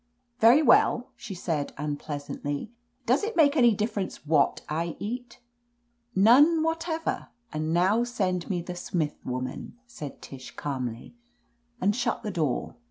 "Very 0.39 0.63
well," 0.63 1.09
she 1.15 1.35
said 1.35 1.73
unpleasantly. 1.77 2.71
"Does 3.05 3.23
'it 3.23 3.35
make 3.35 3.55
any 3.55 3.75
difference 3.75 4.25
what 4.25 4.61
I 4.67 4.95
eat?" 4.97 5.39
"None 6.15 6.63
whatever. 6.63 7.27
And 7.53 7.71
now 7.71 8.03
send 8.03 8.49
me 8.49 8.63
the 8.63 8.73
Smith 8.73 9.23
woman," 9.23 9.77
said 9.85 10.19
Tish 10.19 10.55
calmly. 10.55 11.13
"And 11.79 11.95
shut 11.95 12.23
the 12.23 12.31
door. 12.31 12.77